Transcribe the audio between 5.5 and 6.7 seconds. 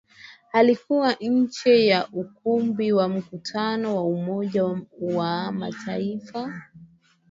Mataifa